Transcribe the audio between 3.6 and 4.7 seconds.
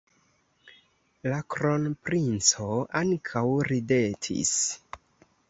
ridetis.